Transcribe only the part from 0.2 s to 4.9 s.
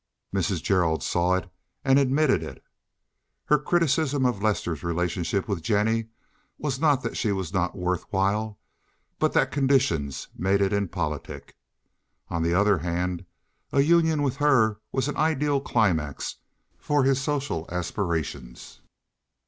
Mrs. Gerald saw it and admitted it. Her criticism of Lester's